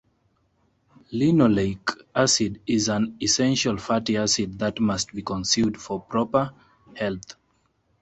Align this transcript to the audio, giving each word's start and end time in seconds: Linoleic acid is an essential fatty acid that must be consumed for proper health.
Linoleic 1.13 1.91
acid 2.15 2.59
is 2.65 2.89
an 2.89 3.17
essential 3.21 3.77
fatty 3.77 4.17
acid 4.17 4.57
that 4.57 4.79
must 4.79 5.13
be 5.13 5.21
consumed 5.21 5.79
for 5.79 6.01
proper 6.01 6.51
health. 6.95 7.35